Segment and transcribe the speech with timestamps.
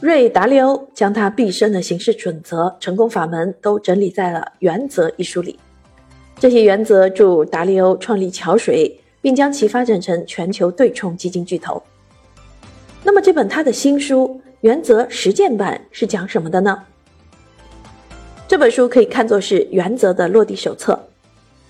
[0.00, 5.58] 瑞达利欧将他毕生的行事准则、成功法门都整理在了《原则》一书里。
[6.38, 11.82] 这些原则助达利欧创立桥水，并将其发展成全球对冲基金巨头。
[13.02, 16.80] 那么，这本他的新书《原则实践版》是讲什么的呢？
[18.46, 21.08] 这本书可以看作是《原则》的落地手册。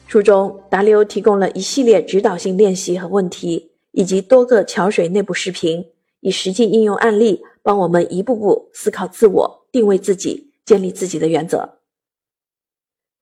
[0.06, 5.86] 书中，达利欧提供了一系列指导性练习和问题，以及多个桥水内部视频，
[6.20, 11.80] 以实际应用案例帮我们一步步思考自我、定位自己、建立自己的原则。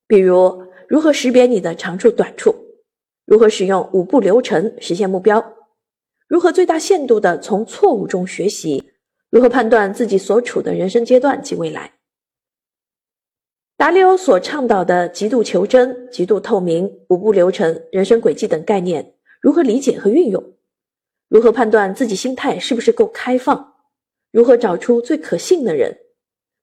[0.07, 2.55] 比如，如何识别你的长处短处？
[3.25, 5.55] 如何使用五步流程实现目标？
[6.29, 8.93] 如何最大限度地从错误中学习？
[9.31, 11.95] 如何判断自己所处的人生阶段及未来？
[13.77, 20.55] 达利欧所倡导的极度求真、极度透明、五步流程、人生轨迹等概念，如何理解和运用？
[21.27, 23.73] 如何判断自己心态是不是够开放？
[24.37, 25.97] 如何找出最可信的人？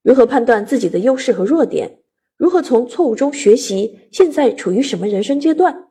[0.03, 2.03] 如何判断自己的优势和弱点？
[2.37, 4.07] 如何从错误中学习？
[4.11, 5.89] 现在处于什么人生阶段？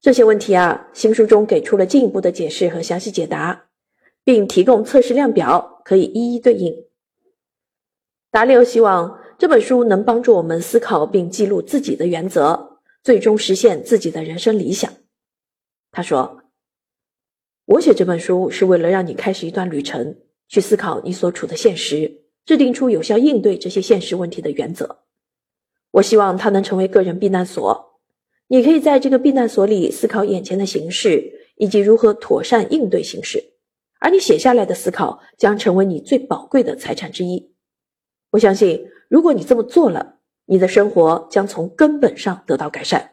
[0.00, 3.64] 这些问题啊，新书中给出了进一步的解释和详细解答，
[4.22, 6.72] 并提供测试量表，可以一一对应。
[8.30, 14.88] 达利欧希望这本书能帮助我们思考并记录自己的原则，最终实现自己的人生理想。
[15.90, 16.41] 他说
[17.66, 20.16] ：“我写这本书是为了让你开始一段旅程，
[20.48, 25.04] 去思考你所处的现实。”制定出有效应对这些现实问题的原则。
[25.92, 28.00] 我希望它能成为个人避难所。
[28.48, 31.22] 你可以在这个避难所里思考眼前的形势，
[31.54, 33.52] 以及如何妥善应对形势。
[34.00, 37.54] 而你写下来的思考将成为你最宝贵的财产之一。
[38.32, 43.12] 我相信，如果你这么做了，你的生活将从根本上得到改善。